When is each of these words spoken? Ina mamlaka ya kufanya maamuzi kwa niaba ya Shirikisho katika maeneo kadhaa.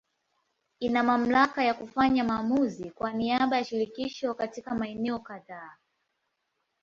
Ina 0.79 1.03
mamlaka 1.03 1.63
ya 1.63 1.73
kufanya 1.73 2.23
maamuzi 2.23 2.91
kwa 2.91 3.13
niaba 3.13 3.57
ya 3.57 3.63
Shirikisho 3.63 4.33
katika 4.33 4.75
maeneo 4.75 5.19
kadhaa. 5.19 5.75